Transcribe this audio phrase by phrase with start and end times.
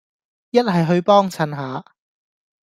[0.49, 1.85] 一係去幫襯下